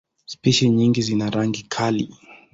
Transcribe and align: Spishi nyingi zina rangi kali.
Spishi 0.25 0.69
nyingi 0.69 1.01
zina 1.01 1.29
rangi 1.29 1.63
kali. 1.73 2.05